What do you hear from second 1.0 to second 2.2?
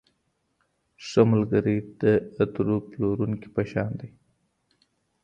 ښه ملګری د